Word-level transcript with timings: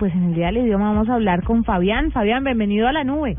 pues 0.00 0.14
en 0.14 0.24
el 0.24 0.34
Día 0.34 0.46
del 0.46 0.64
Idioma 0.64 0.92
vamos 0.92 1.10
a 1.10 1.14
hablar 1.14 1.44
con 1.44 1.62
Fabián. 1.62 2.10
Fabián, 2.10 2.42
bienvenido 2.42 2.88
a 2.88 2.92
la 2.92 3.04
nube. 3.04 3.36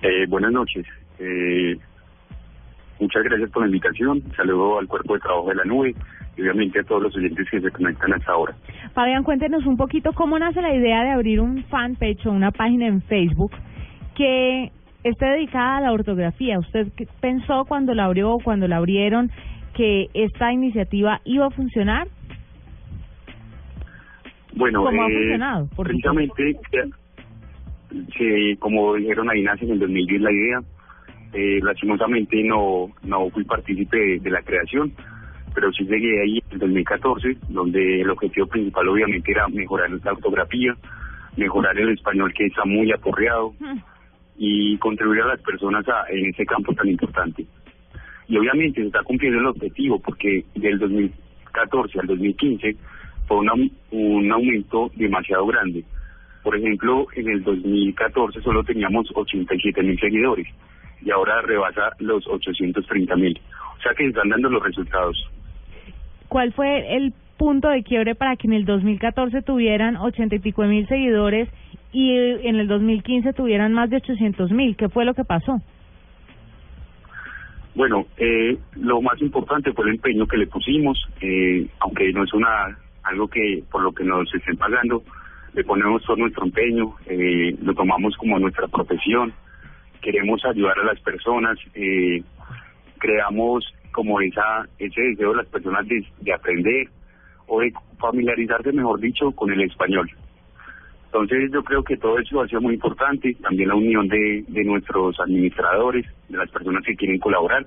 Eh, 0.00 0.26
buenas 0.28 0.52
noches. 0.52 0.86
Eh, 1.18 1.76
muchas 3.00 3.24
gracias 3.24 3.50
por 3.50 3.62
la 3.62 3.66
invitación. 3.66 4.22
Saludo 4.36 4.78
al 4.78 4.86
cuerpo 4.86 5.14
de 5.14 5.20
trabajo 5.20 5.48
de 5.48 5.56
la 5.56 5.64
nube 5.64 5.92
y 6.36 6.42
obviamente 6.42 6.78
a 6.78 6.84
todos 6.84 7.02
los 7.02 7.16
oyentes 7.16 7.50
que 7.50 7.60
se 7.60 7.70
conectan 7.72 8.12
hasta 8.12 8.30
ahora. 8.30 8.54
Fabián, 8.94 9.24
cuéntenos 9.24 9.66
un 9.66 9.76
poquito 9.76 10.12
cómo 10.12 10.38
nace 10.38 10.62
la 10.62 10.72
idea 10.72 11.02
de 11.02 11.10
abrir 11.10 11.40
un 11.40 11.64
fanpage 11.64 12.24
o 12.26 12.30
una 12.30 12.52
página 12.52 12.86
en 12.86 13.02
Facebook 13.02 13.50
que 14.14 14.70
esté 15.02 15.26
dedicada 15.26 15.78
a 15.78 15.80
la 15.80 15.92
ortografía. 15.92 16.60
¿Usted 16.60 16.92
qué 16.96 17.08
pensó 17.20 17.64
cuando 17.64 17.92
la 17.92 18.04
abrió 18.04 18.34
o 18.34 18.38
cuando 18.38 18.68
la 18.68 18.76
abrieron 18.76 19.32
que 19.74 20.10
esta 20.14 20.52
iniciativa 20.52 21.20
iba 21.24 21.46
a 21.46 21.50
funcionar? 21.50 22.06
Bueno, 24.60 24.84
¿Cómo 24.84 25.02
ha 25.02 25.08
eh, 25.08 25.14
funcionado? 25.14 25.68
Precisamente, 25.74 26.50
eh, 26.50 26.90
sí, 28.16 28.56
como 28.58 28.94
dijeron 28.94 29.30
ahí, 29.30 29.42
nace 29.42 29.64
en 29.64 29.70
el 29.72 29.78
2010 29.78 30.20
la 30.20 30.32
idea. 30.32 30.62
Eh, 31.32 31.60
lastimosamente 31.62 32.42
no, 32.44 32.90
no 33.02 33.30
fui 33.30 33.44
partícipe 33.44 33.96
de, 33.96 34.20
de 34.20 34.30
la 34.30 34.42
creación, 34.42 34.92
pero 35.54 35.72
sí 35.72 35.84
llegué 35.84 36.20
ahí 36.20 36.38
en 36.48 36.52
el 36.52 36.58
2014, 36.58 37.38
donde 37.48 38.02
el 38.02 38.10
objetivo 38.10 38.48
principal 38.48 38.86
obviamente 38.86 39.32
era 39.32 39.48
mejorar 39.48 39.90
la 39.90 40.12
ortografía, 40.12 40.76
mejorar 41.38 41.78
el 41.78 41.88
español 41.90 42.34
que 42.34 42.44
está 42.44 42.66
muy 42.66 42.92
aporreado 42.92 43.54
Hmm. 43.60 43.78
y 44.36 44.76
contribuir 44.76 45.22
a 45.22 45.28
las 45.28 45.40
personas 45.40 45.88
a, 45.88 46.04
en 46.10 46.26
ese 46.26 46.44
campo 46.44 46.74
tan 46.74 46.88
importante. 46.88 47.46
Y 48.28 48.36
obviamente 48.36 48.82
se 48.82 48.88
está 48.88 49.02
cumpliendo 49.04 49.40
el 49.40 49.46
objetivo 49.46 49.98
porque 50.00 50.44
del 50.54 50.78
2014 50.78 52.00
al 52.00 52.06
2015 52.08 52.76
fue 53.30 53.38
un, 53.38 53.48
au- 53.48 53.70
un 53.92 54.32
aumento 54.32 54.90
demasiado 54.96 55.46
grande. 55.46 55.84
Por 56.42 56.56
ejemplo, 56.56 57.06
en 57.14 57.28
el 57.28 57.44
2014 57.44 58.40
solo 58.40 58.64
teníamos 58.64 59.08
87 59.14 59.82
mil 59.84 59.96
seguidores 60.00 60.48
y 61.00 61.12
ahora 61.12 61.40
rebasa 61.42 61.92
los 62.00 62.26
830 62.26 63.14
mil. 63.14 63.40
O 63.78 63.82
sea 63.82 63.94
que 63.94 64.06
están 64.06 64.30
dando 64.30 64.50
los 64.50 64.60
resultados. 64.64 65.30
¿Cuál 66.26 66.52
fue 66.54 66.96
el 66.96 67.12
punto 67.36 67.68
de 67.68 67.84
quiebre 67.84 68.16
para 68.16 68.34
que 68.34 68.48
en 68.48 68.54
el 68.54 68.64
2014 68.64 69.42
tuvieran 69.42 69.96
ochenta 69.96 70.34
y 70.34 70.40
pico 70.40 70.62
de 70.62 70.68
mil 70.68 70.88
seguidores 70.88 71.48
y 71.92 72.10
en 72.12 72.56
el 72.56 72.66
2015 72.66 73.32
tuvieran 73.32 73.72
más 73.72 73.90
de 73.90 73.98
800 73.98 74.50
mil? 74.50 74.74
¿Qué 74.76 74.88
fue 74.88 75.04
lo 75.04 75.14
que 75.14 75.22
pasó? 75.24 75.60
Bueno, 77.76 78.06
eh, 78.16 78.58
lo 78.74 79.00
más 79.00 79.20
importante 79.22 79.72
fue 79.72 79.84
el 79.84 79.94
empeño 79.94 80.26
que 80.26 80.36
le 80.36 80.48
pusimos, 80.48 80.98
eh, 81.20 81.68
aunque 81.78 82.12
no 82.12 82.24
es 82.24 82.32
una 82.34 82.76
algo 83.04 83.28
que 83.28 83.62
por 83.70 83.82
lo 83.82 83.92
que 83.92 84.04
nos 84.04 84.32
estén 84.34 84.56
pagando, 84.56 85.02
le 85.52 85.64
ponemos 85.64 86.02
todo 86.04 86.16
nuestro 86.16 86.44
empeño, 86.44 86.94
eh, 87.06 87.56
lo 87.62 87.74
tomamos 87.74 88.16
como 88.16 88.38
nuestra 88.38 88.68
profesión, 88.68 89.32
queremos 90.00 90.44
ayudar 90.44 90.78
a 90.78 90.84
las 90.84 91.00
personas, 91.00 91.58
eh, 91.74 92.22
creamos 92.98 93.64
como 93.92 94.20
esa 94.20 94.66
ese 94.78 95.00
deseo 95.00 95.30
de 95.30 95.36
las 95.36 95.46
personas 95.46 95.86
de, 95.88 96.04
de 96.20 96.32
aprender 96.32 96.88
o 97.46 97.60
de 97.60 97.72
familiarizarse, 97.98 98.72
mejor 98.72 99.00
dicho, 99.00 99.32
con 99.32 99.50
el 99.50 99.62
español. 99.62 100.08
Entonces 101.06 101.50
yo 101.52 101.64
creo 101.64 101.82
que 101.82 101.96
todo 101.96 102.18
eso 102.20 102.40
ha 102.40 102.46
sido 102.46 102.60
muy 102.60 102.74
importante, 102.74 103.34
también 103.42 103.68
la 103.68 103.74
unión 103.74 104.06
de, 104.06 104.44
de 104.46 104.64
nuestros 104.64 105.18
administradores, 105.18 106.06
de 106.28 106.38
las 106.38 106.48
personas 106.50 106.84
que 106.84 106.94
quieren 106.94 107.18
colaborar. 107.18 107.66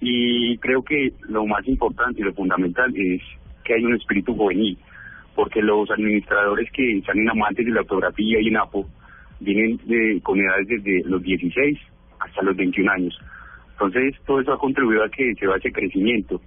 Y 0.00 0.58
creo 0.58 0.82
que 0.82 1.12
lo 1.28 1.46
más 1.46 1.66
importante 1.68 2.20
y 2.20 2.24
lo 2.24 2.34
fundamental 2.34 2.92
es 2.96 3.22
que 3.66 3.74
hay 3.74 3.84
un 3.84 3.94
espíritu 3.94 4.34
juvenil, 4.34 4.78
porque 5.34 5.60
los 5.60 5.90
administradores 5.90 6.70
que 6.72 6.98
están 6.98 7.18
en 7.18 7.30
amantes 7.30 7.66
de 7.66 7.72
la 7.72 7.80
ortografía 7.80 8.40
y 8.40 8.48
en 8.48 8.56
APO 8.56 8.86
vienen 9.40 9.78
de, 9.84 10.20
con 10.22 10.40
edades 10.40 10.68
desde 10.68 11.02
los 11.04 11.22
16 11.22 11.78
hasta 12.20 12.42
los 12.42 12.56
21 12.56 12.90
años. 12.90 13.18
Entonces 13.72 14.14
todo 14.24 14.40
eso 14.40 14.52
ha 14.52 14.58
contribuido 14.58 15.04
a 15.04 15.10
que 15.10 15.34
se 15.34 15.46
vaya 15.46 15.58
ese 15.58 15.72
crecimiento, 15.72 16.40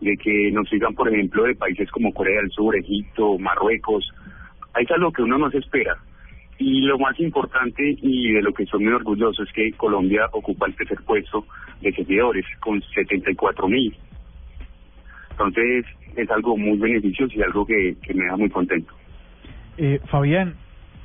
de 0.00 0.16
que 0.16 0.52
nos 0.52 0.68
sigan, 0.68 0.94
por 0.94 1.08
ejemplo, 1.12 1.42
de 1.44 1.56
países 1.56 1.90
como 1.90 2.12
Corea 2.12 2.40
del 2.40 2.50
Sur, 2.50 2.76
Egipto, 2.76 3.36
Marruecos, 3.38 4.08
ahí 4.74 4.84
es 4.84 4.90
algo 4.92 5.10
que 5.10 5.22
uno 5.22 5.38
no 5.38 5.50
se 5.50 5.58
espera. 5.58 5.96
Y 6.58 6.82
lo 6.82 6.98
más 6.98 7.18
importante 7.20 7.96
y 8.00 8.32
de 8.32 8.42
lo 8.42 8.52
que 8.52 8.64
estoy 8.64 8.84
muy 8.84 8.92
orgulloso 8.92 9.42
es 9.42 9.52
que 9.52 9.72
Colombia 9.72 10.28
ocupa 10.32 10.66
el 10.66 10.74
tercer 10.74 10.98
puesto 11.04 11.44
de 11.80 11.92
seguidores 11.92 12.44
con 12.60 12.80
74 12.82 13.68
mil. 13.68 13.96
Entonces 15.30 15.84
es 16.16 16.30
algo 16.30 16.56
muy 16.56 16.78
beneficioso 16.78 17.32
y 17.38 17.42
algo 17.42 17.64
que, 17.66 17.96
que 18.02 18.14
me 18.14 18.26
da 18.26 18.36
muy 18.36 18.48
contento. 18.50 18.92
Eh, 19.76 20.00
Fabián, 20.10 20.54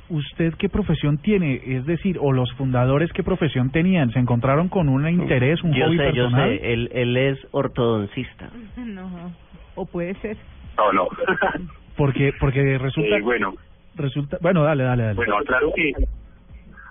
¿usted 0.08 0.54
qué 0.58 0.68
profesión 0.68 1.18
tiene? 1.18 1.60
Es 1.64 1.86
decir, 1.86 2.18
o 2.20 2.32
los 2.32 2.52
fundadores 2.54 3.12
qué 3.12 3.22
profesión 3.22 3.70
tenían? 3.70 4.10
¿Se 4.10 4.18
encontraron 4.18 4.68
con 4.68 4.88
un 4.88 5.08
interés, 5.08 5.62
un 5.62 5.72
yo 5.72 5.86
hobby 5.86 5.96
sé, 5.96 6.04
yo 6.06 6.24
personal? 6.24 6.48
sé, 6.58 6.72
él, 6.72 6.90
él 6.92 7.16
es 7.16 7.38
ortodoncista. 7.52 8.50
No, 8.76 9.32
o 9.76 9.86
puede 9.86 10.14
ser. 10.20 10.36
No, 10.76 10.92
no. 10.92 11.08
Porque 11.96 12.32
porque 12.40 12.76
resulta 12.78 13.16
Eh, 13.16 13.22
bueno, 13.22 13.54
resulta 13.94 14.38
bueno, 14.40 14.64
dale, 14.64 14.82
dale, 14.82 15.04
dale. 15.04 15.14
Bueno, 15.14 15.38
aclaro 15.38 15.72
que, 15.74 15.92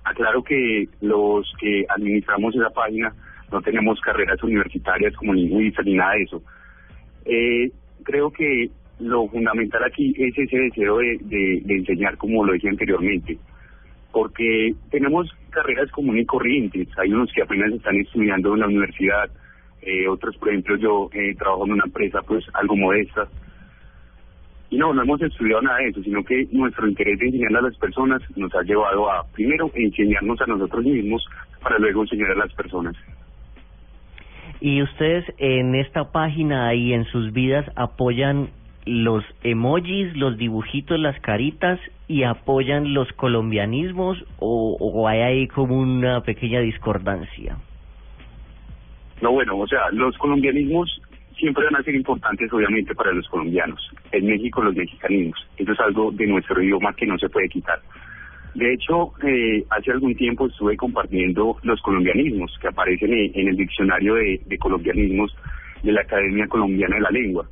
aclaro 0.05 0.41
que 0.43 0.87
los 1.01 1.51
que 1.59 1.85
administramos 1.89 2.55
esa 2.55 2.69
página 2.69 3.11
no 3.51 3.61
tenemos 3.61 3.99
carreras 3.99 4.41
universitarias 4.41 5.13
como 5.15 5.33
lingüistas 5.33 5.85
ni 5.85 5.95
nada 5.95 6.13
de 6.13 6.23
eso. 6.23 6.41
Eh, 7.25 7.71
creo 8.03 8.31
que 8.31 8.69
lo 8.99 9.27
fundamental 9.27 9.83
aquí 9.83 10.13
es 10.17 10.37
ese 10.37 10.57
deseo 10.57 10.97
de, 10.97 11.63
enseñar, 11.67 12.17
como 12.17 12.45
lo 12.45 12.53
dije 12.53 12.69
anteriormente, 12.69 13.37
porque 14.11 14.73
tenemos 14.91 15.29
carreras 15.49 15.89
comunes 15.91 16.23
y 16.23 16.25
corrientes. 16.25 16.87
Hay 16.97 17.11
unos 17.11 17.31
que 17.33 17.41
apenas 17.41 17.73
están 17.73 17.95
estudiando 17.95 18.53
en 18.53 18.59
la 18.59 18.67
universidad, 18.67 19.29
eh, 19.81 20.07
otros, 20.07 20.37
por 20.37 20.49
ejemplo, 20.49 20.77
yo 20.77 21.09
eh, 21.13 21.35
trabajo 21.35 21.65
en 21.65 21.73
una 21.73 21.85
empresa 21.85 22.21
pues 22.21 22.45
algo 22.53 22.75
modesta, 22.75 23.27
y 24.73 24.77
no, 24.77 24.91
no 24.91 25.03
hemos 25.03 25.21
estudiado 25.21 25.61
nada 25.61 25.77
de 25.77 25.89
eso, 25.89 26.01
sino 26.01 26.23
que 26.23 26.47
nuestro 26.51 26.87
interés 26.87 27.19
de 27.19 27.27
enseñar 27.27 27.57
a 27.57 27.61
las 27.61 27.77
personas 27.77 28.23
nos 28.35 28.51
ha 28.55 28.63
llevado 28.63 29.07
a, 29.07 29.23
primero, 29.31 29.69
enseñarnos 29.75 30.41
a 30.41 30.47
nosotros 30.47 30.83
mismos 30.83 31.23
para 31.61 31.77
luego 31.77 32.01
enseñar 32.01 32.31
a 32.31 32.35
las 32.37 32.53
personas. 32.53 32.95
Y 34.63 34.81
ustedes 34.81 35.25
en 35.39 35.75
esta 35.75 36.13
página 36.13 36.73
y 36.73 36.93
en 36.93 37.03
sus 37.07 37.33
vidas 37.33 37.69
apoyan 37.75 38.47
los 38.85 39.21
emojis, 39.43 40.15
los 40.15 40.37
dibujitos, 40.37 40.97
las 40.97 41.19
caritas 41.19 41.81
y 42.07 42.23
apoyan 42.23 42.93
los 42.93 43.11
colombianismos 43.11 44.23
o, 44.39 45.05
hay 45.05 45.19
ahí 45.19 45.47
como 45.49 45.77
una 45.77 46.21
pequeña 46.21 46.61
discordancia. 46.61 47.57
No, 49.21 49.33
bueno, 49.33 49.57
o 49.57 49.67
sea, 49.67 49.91
los 49.91 50.17
colombianismos 50.17 51.01
siempre 51.37 51.65
van 51.65 51.81
a 51.81 51.83
ser 51.83 51.95
importantes, 51.95 52.53
obviamente, 52.53 52.95
para 52.95 53.11
los 53.11 53.27
colombianos. 53.27 53.85
En 54.13 54.27
México, 54.27 54.63
los 54.63 54.75
mexicanismos. 54.77 55.45
Eso 55.57 55.73
es 55.73 55.79
algo 55.81 56.09
de 56.13 56.25
nuestro 56.25 56.63
idioma 56.63 56.93
que 56.93 57.05
no 57.05 57.17
se 57.17 57.27
puede 57.27 57.49
quitar. 57.49 57.81
De 58.55 58.71
hecho, 58.71 59.13
eh, 59.23 59.63
hace 59.71 59.91
algún 59.91 60.15
tiempo 60.15 60.45
estuve 60.47 60.77
compartiendo 60.77 61.57
los 61.63 61.81
colombianismos 61.81 62.55
que 62.61 62.67
aparecen 62.67 63.11
en, 63.11 63.47
el 63.47 63.57
diccionario 63.57 64.13
de, 64.15 64.57
colombianismos 64.59 65.35
de 65.81 65.91
la 65.91 66.01
Academia 66.01 66.47
Colombiana 66.47 66.95
de 66.95 67.01
la 67.01 67.09
Lengua. 67.09 67.47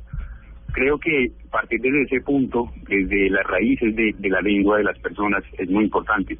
Creo 0.72 0.98
que 0.98 1.32
partir 1.50 1.80
desde 1.80 2.02
ese 2.02 2.20
punto, 2.20 2.70
desde 2.88 3.28
las 3.30 3.44
raíces 3.46 3.94
de, 3.96 4.14
la 4.30 4.40
lengua 4.40 4.78
de 4.78 4.84
las 4.84 4.98
personas, 5.00 5.42
es 5.58 5.68
muy 5.68 5.84
importante, 5.84 6.38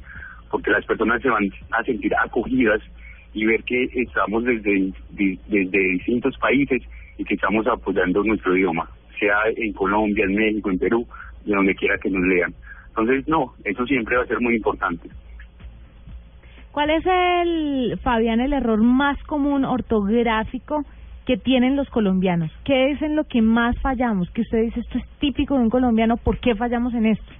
porque 0.49 0.71
las 0.71 0.85
personas 0.85 1.21
se 1.21 1.29
van 1.29 1.51
a 1.71 1.83
sentir 1.83 2.13
acogidas 2.15 2.81
y 3.33 3.45
ver 3.45 3.63
que 3.63 3.83
estamos 3.93 4.45
desde, 4.45 4.91
de- 5.11 5.37
desde 5.49 5.79
distintos 5.89 6.37
países 6.37 6.81
y 7.17 7.25
que 7.25 7.35
estamos 7.35 7.67
apoyando 7.67 8.23
nuestro 8.23 8.55
idioma, 8.55 8.89
sea 9.19 9.37
en 9.57 9.73
Colombia, 9.73 10.23
en 10.25 10.35
México, 10.35 10.71
en 10.71 10.79
Perú, 10.79 11.05
de 11.45 11.53
donde 11.53 11.75
quiera 11.75 11.97
que 11.97 12.09
nos 12.09 12.25
lean. 12.25 12.53
Entonces, 12.95 13.27
no, 13.27 13.53
eso 13.63 13.85
siempre 13.87 14.17
va 14.17 14.23
a 14.23 14.27
ser 14.27 14.39
muy 14.39 14.55
importante. 14.55 15.09
¿Cuál 16.71 16.91
es 16.91 17.03
el, 17.05 17.99
Fabián, 18.03 18.39
el 18.39 18.53
error 18.53 18.81
más 18.81 19.21
común 19.23 19.65
ortográfico 19.65 20.85
que 21.25 21.37
tienen 21.37 21.75
los 21.75 21.89
colombianos? 21.89 22.51
¿Qué 22.63 22.91
es 22.91 23.01
en 23.01 23.15
lo 23.15 23.23
que 23.23 23.41
más 23.41 23.79
fallamos? 23.81 24.29
Que 24.31 24.41
usted 24.41 24.61
dice, 24.61 24.79
esto 24.81 24.99
es 24.99 25.05
típico 25.19 25.55
de 25.55 25.63
un 25.63 25.69
colombiano, 25.71 26.17
¿por 26.17 26.37
qué 26.37 26.53
fallamos 26.55 26.93
en 26.93 27.07
esto? 27.07 27.31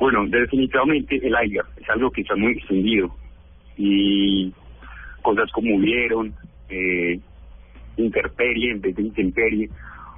Bueno, 0.00 0.26
definitivamente 0.26 1.24
el 1.24 1.36
AIGA 1.36 1.64
es 1.80 1.88
algo 1.90 2.10
que 2.10 2.22
está 2.22 2.34
muy 2.34 2.52
extendido 2.52 3.14
y 3.76 4.52
cosas 5.22 5.50
como 5.52 5.76
hubieron, 5.76 6.34
eh, 6.68 7.20
interperie 7.96 8.72
en 8.72 8.80
vez 8.80 8.96
de 8.96 9.02
intemperie, 9.02 9.70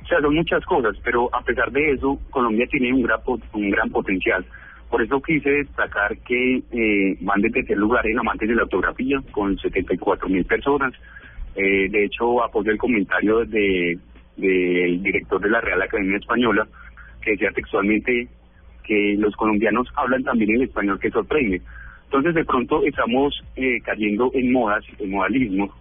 o 0.05 0.06
sea, 0.06 0.21
son 0.21 0.35
muchas 0.35 0.65
cosas, 0.67 0.97
pero 1.03 1.35
a 1.35 1.41
pesar 1.43 1.73
de 1.73 1.93
eso, 1.93 2.19
Colombia 2.31 2.67
tiene 2.71 2.93
un 2.93 3.03
gran, 3.03 3.21
un 3.55 3.71
gran 3.71 3.91
potencial. 3.91 4.45
Por 4.91 5.03
eso 5.03 5.21
quise 5.23 5.51
destacar 5.51 6.17
que 6.19 6.62
eh, 6.71 7.17
van 7.23 7.41
de 7.41 7.51
tercer 7.51 7.79
lugar 7.79 8.06
en 8.06 8.19
amantes 8.19 8.49
de 8.49 8.55
la 8.55 8.65
ortografía, 8.65 9.19
con 9.33 9.56
74 9.59 10.29
mil 10.29 10.45
personas. 10.45 10.93
Eh, 11.56 11.89
de 11.89 12.05
hecho, 12.05 12.45
apoyo 12.45 12.71
el 12.71 12.79
comentario 12.79 13.45
de 13.47 13.99
del 14.37 15.03
director 15.03 15.41
de 15.41 15.49
la 15.49 15.61
Real 15.61 15.81
Academia 15.81 16.17
Española, 16.17 16.67
que 17.23 17.33
decía 17.33 17.50
textualmente 17.53 18.29
que 18.83 19.15
los 19.19 19.35
colombianos 19.37 19.89
hablan 19.95 20.25
también 20.25 20.57
el 20.57 20.62
español 20.62 20.99
que 20.99 21.11
sorprende. 21.11 21.62
Entonces 22.07 22.35
de 22.35 22.45
pronto 22.45 22.85
estamos 22.85 23.33
eh, 23.57 23.81
cayendo 23.83 24.31
en 24.35 24.53
modas, 24.53 24.85
en 24.99 25.11
modalismo, 25.11 25.73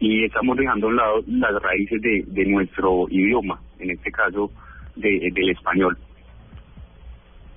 y 0.00 0.24
estamos 0.24 0.56
dejando 0.56 0.86
a 0.86 0.90
un 0.90 0.96
lado 0.96 1.22
las 1.28 1.62
raíces 1.62 2.00
de, 2.00 2.24
de 2.26 2.46
nuestro 2.46 3.06
idioma, 3.10 3.60
en 3.78 3.90
este 3.90 4.10
caso 4.10 4.50
de, 4.96 5.30
del 5.32 5.50
español. 5.50 5.96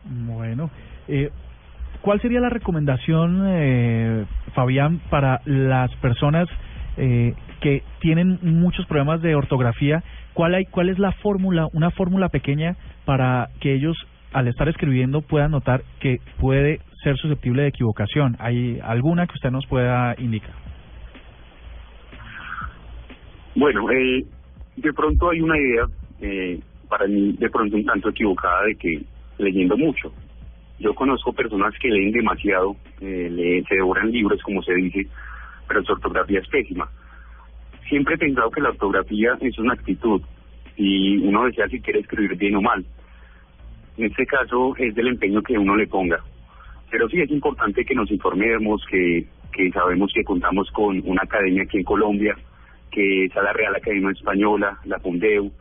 Bueno, 0.04 0.70
eh, 1.08 1.32
¿cuál 2.02 2.22
sería 2.22 2.42
la 2.42 2.50
recomendación, 2.50 3.44
eh, 3.48 4.26
Fabián, 4.54 5.00
para 5.10 5.42
las 5.46 5.96
personas 5.96 6.50
eh, 6.98 7.34
que 7.62 7.82
tienen 8.02 8.40
muchos 8.42 8.86
problemas 8.88 9.22
de 9.22 9.36
ortografía? 9.36 10.04
¿Cuál, 10.34 10.56
hay, 10.56 10.66
¿Cuál 10.66 10.90
es 10.90 11.00
la 11.00 11.14
fórmula, 11.14 11.68
una 11.72 11.92
fórmula 11.92 12.28
pequeña 12.28 12.76
para 13.06 13.50
que 13.62 13.74
ellos 13.74 13.96
al 14.34 14.48
estar 14.50 14.68
escribiendo 14.68 15.22
puedan 15.22 15.52
notar 15.52 15.84
que 16.02 16.20
puede 16.40 16.82
ser 17.04 17.16
susceptible 17.16 17.62
de 17.62 17.70
equivocación? 17.70 18.36
¿Hay 18.40 18.82
alguna 18.84 19.28
que 19.28 19.36
usted 19.36 19.52
nos 19.52 19.66
pueda 19.68 20.16
indicar? 20.18 20.73
Bueno, 23.56 23.90
eh, 23.92 24.26
de 24.78 24.94
pronto 24.94 25.30
hay 25.30 25.42
una 25.42 25.58
idea, 25.58 25.86
eh, 26.22 26.60
para 26.90 27.06
mí 27.08 27.34
de 27.34 27.50
pronto 27.50 27.76
un 27.76 27.86
tanto 27.86 28.10
equivocada, 28.10 28.64
de 28.64 28.76
que 28.76 29.02
leyendo 29.38 29.78
mucho. 29.78 30.12
Yo 30.80 30.94
conozco 30.96 31.34
personas 31.34 31.74
que 31.80 31.90
leen 31.90 32.12
demasiado, 32.12 32.76
eh, 33.00 33.30
leen, 33.32 33.64
se 33.66 33.76
devoran 33.76 34.12
libros, 34.12 34.42
como 34.42 34.64
se 34.64 34.74
dice, 34.74 35.08
pero 35.68 35.84
su 35.84 35.92
ortografía 35.94 36.40
es 36.40 36.48
pésima. 36.48 36.90
Siempre 37.88 38.16
he 38.16 38.18
pensado 38.18 38.50
que 38.50 38.62
la 38.62 38.70
ortografía 38.70 39.38
es 39.40 39.58
una 39.60 39.74
actitud 39.74 40.22
y 40.76 41.18
uno 41.18 41.46
desea 41.46 41.68
si 41.68 41.80
quiere 41.80 42.00
escribir 42.00 42.36
bien 42.36 42.56
o 42.56 42.62
mal. 42.62 42.84
En 43.98 44.06
este 44.06 44.26
caso 44.26 44.76
es 44.78 44.96
del 44.96 45.10
empeño 45.10 45.44
que 45.44 45.58
uno 45.58 45.76
le 45.76 45.86
ponga. 45.86 46.20
Pero 46.90 47.08
sí 47.08 47.22
es 47.22 47.30
importante 47.30 47.86
que 47.86 47.94
nos 47.94 48.10
informemos, 48.10 48.84
que, 48.90 49.28
que 49.52 49.72
sabemos 49.72 50.12
que 50.14 50.24
contamos 50.24 50.70
con 50.72 51.02
una 51.06 51.22
academia 51.22 51.64
aquí 51.64 51.78
en 51.78 51.84
Colombia, 51.84 52.36
que 52.94 53.26
es 53.26 53.36
la 53.36 53.54
Real 53.54 53.76
Academia 53.76 54.12
Española, 54.12 54.78
la 54.86 55.00
Fundeu, 55.00 55.52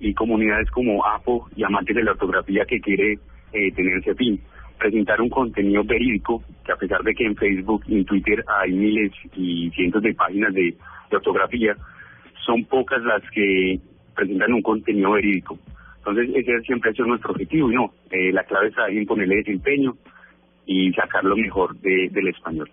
y 0.00 0.14
comunidades 0.14 0.70
como 0.70 1.04
APO 1.04 1.48
y 1.56 1.64
amantes 1.64 1.94
de 1.94 2.04
la 2.04 2.12
ortografía 2.12 2.64
que 2.64 2.80
quiere 2.80 3.18
eh, 3.52 3.72
tener 3.72 3.98
ese 3.98 4.14
fin. 4.14 4.40
Presentar 4.78 5.20
un 5.20 5.28
contenido 5.28 5.82
verídico, 5.84 6.42
que 6.64 6.72
a 6.72 6.76
pesar 6.76 7.02
de 7.02 7.14
que 7.14 7.24
en 7.24 7.36
Facebook 7.36 7.82
y 7.88 7.98
en 7.98 8.04
Twitter 8.04 8.44
hay 8.46 8.72
miles 8.72 9.12
y 9.34 9.70
cientos 9.70 10.02
de 10.02 10.14
páginas 10.14 10.54
de, 10.54 10.74
ortografía, 11.10 11.74
son 12.44 12.64
pocas 12.66 13.02
las 13.02 13.22
que 13.30 13.80
presentan 14.14 14.52
un 14.52 14.62
contenido 14.62 15.12
verídico. 15.12 15.58
Entonces, 15.98 16.30
ese 16.34 16.60
siempre 16.60 16.90
ha 16.90 16.92
sido 16.92 17.06
nuestro 17.06 17.32
objetivo 17.32 17.70
y 17.70 17.74
no, 17.74 17.92
eh, 18.10 18.32
la 18.32 18.44
clave 18.44 18.68
está 18.68 18.88
en 18.88 19.06
ponerle 19.06 19.36
desempeño 19.36 19.96
y 20.66 20.92
sacar 20.92 21.24
lo 21.24 21.36
mejor 21.36 21.76
de, 21.80 22.08
del 22.10 22.28
español. 22.28 22.70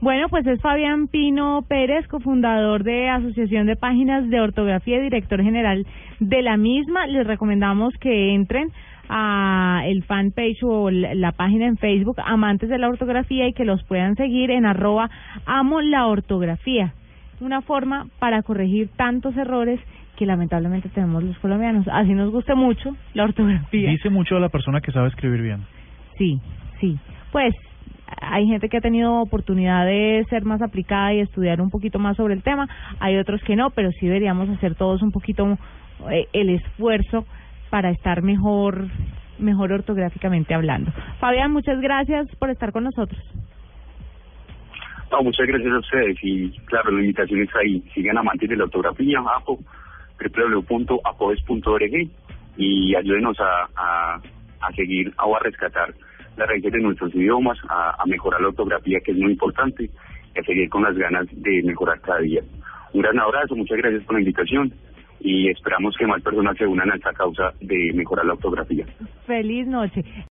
Bueno, 0.00 0.28
pues 0.28 0.46
es 0.46 0.60
Fabián 0.60 1.08
Pino 1.08 1.64
Pérez, 1.68 2.06
cofundador 2.06 2.84
de 2.84 3.08
Asociación 3.08 3.66
de 3.66 3.74
Páginas 3.74 4.30
de 4.30 4.40
Ortografía 4.40 4.98
y 4.98 5.02
director 5.02 5.42
general 5.42 5.84
de 6.20 6.42
la 6.42 6.56
misma. 6.56 7.08
Les 7.08 7.26
recomendamos 7.26 7.92
que 7.98 8.32
entren 8.32 8.70
a 9.08 9.82
el 9.86 10.04
fanpage 10.04 10.62
o 10.62 10.90
la 10.90 11.32
página 11.32 11.66
en 11.66 11.78
Facebook 11.78 12.16
Amantes 12.24 12.68
de 12.68 12.78
la 12.78 12.88
Ortografía 12.88 13.48
y 13.48 13.52
que 13.54 13.64
los 13.64 13.82
puedan 13.84 14.14
seguir 14.14 14.52
en 14.52 14.66
arroba 14.66 15.10
amo 15.46 15.80
la 15.80 16.06
ortografía. 16.06 16.92
Una 17.40 17.60
forma 17.62 18.06
para 18.20 18.42
corregir 18.42 18.90
tantos 18.96 19.36
errores 19.36 19.80
que 20.16 20.26
lamentablemente 20.26 20.90
tenemos 20.90 21.24
los 21.24 21.38
colombianos. 21.38 21.86
Así 21.90 22.12
nos 22.12 22.30
guste 22.30 22.54
mucho 22.54 22.96
la 23.14 23.24
ortografía. 23.24 23.90
Dice 23.90 24.10
mucho 24.10 24.36
a 24.36 24.40
la 24.40 24.48
persona 24.48 24.80
que 24.80 24.92
sabe 24.92 25.08
escribir 25.08 25.42
bien. 25.42 25.64
Sí, 26.18 26.40
sí. 26.80 26.96
Pues 27.32 27.52
hay 28.20 28.46
gente 28.46 28.68
que 28.68 28.78
ha 28.78 28.80
tenido 28.80 29.20
oportunidad 29.20 29.86
de 29.86 30.24
ser 30.30 30.44
más 30.44 30.62
aplicada 30.62 31.14
y 31.14 31.20
estudiar 31.20 31.60
un 31.60 31.70
poquito 31.70 31.98
más 31.98 32.16
sobre 32.16 32.34
el 32.34 32.42
tema, 32.42 32.68
hay 33.00 33.16
otros 33.16 33.42
que 33.42 33.56
no, 33.56 33.70
pero 33.70 33.90
sí 33.92 34.06
deberíamos 34.06 34.48
hacer 34.50 34.74
todos 34.74 35.02
un 35.02 35.12
poquito 35.12 35.58
eh, 36.10 36.26
el 36.32 36.50
esfuerzo 36.50 37.26
para 37.70 37.90
estar 37.90 38.22
mejor 38.22 38.88
mejor 39.38 39.72
ortográficamente 39.72 40.52
hablando. 40.52 40.92
Fabián, 41.20 41.52
muchas 41.52 41.80
gracias 41.80 42.26
por 42.40 42.50
estar 42.50 42.72
con 42.72 42.84
nosotros. 42.84 43.20
No, 45.12 45.22
muchas 45.22 45.46
gracias 45.46 45.72
a 45.72 45.78
ustedes 45.78 46.18
y 46.22 46.50
claro, 46.66 46.90
la 46.90 47.00
invitación 47.00 47.42
está 47.42 47.60
ahí. 47.60 47.82
Sigan 47.94 48.18
amantes 48.18 48.48
de 48.48 48.56
la 48.56 48.64
ortografía, 48.64 49.20
APO, 49.20 49.58
www.apoes.org 50.68 52.10
y 52.56 52.94
ayúdenos 52.96 53.38
a, 53.40 53.68
a, 53.76 54.20
a 54.60 54.72
seguir 54.74 55.14
o 55.24 55.36
a 55.36 55.38
rescatar 55.38 55.94
las 56.38 56.48
raíces 56.48 56.72
de 56.72 56.80
nuestros 56.80 57.14
idiomas, 57.14 57.58
a, 57.68 58.04
mejorar 58.06 58.40
la 58.40 58.48
ortografía, 58.48 59.00
que 59.00 59.12
es 59.12 59.18
muy 59.18 59.32
importante, 59.32 59.90
y 60.34 60.38
a 60.38 60.42
seguir 60.44 60.68
con 60.68 60.82
las 60.82 60.96
ganas 60.96 61.26
de 61.32 61.62
mejorar 61.62 62.00
cada 62.00 62.20
día. 62.20 62.42
Un 62.92 63.02
gran 63.02 63.18
abrazo, 63.18 63.54
muchas 63.56 63.78
gracias 63.78 64.04
por 64.04 64.14
la 64.14 64.20
invitación 64.20 64.72
y 65.20 65.48
esperamos 65.50 65.96
que 65.98 66.06
más 66.06 66.22
personas 66.22 66.56
se 66.56 66.66
unan 66.66 66.90
a 66.92 66.94
esta 66.94 67.12
causa 67.12 67.52
de 67.60 67.92
mejorar 67.92 68.24
la 68.24 68.34
ortografía. 68.34 68.86
Feliz 69.26 69.66
noche. 69.66 70.04